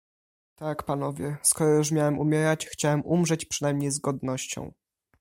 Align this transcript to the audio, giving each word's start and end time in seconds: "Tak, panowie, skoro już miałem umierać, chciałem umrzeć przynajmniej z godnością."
"Tak, 0.55 0.83
panowie, 0.83 1.37
skoro 1.43 1.71
już 1.75 1.91
miałem 1.91 2.19
umierać, 2.19 2.65
chciałem 2.65 3.05
umrzeć 3.05 3.45
przynajmniej 3.45 3.91
z 3.91 3.99
godnością." 3.99 4.71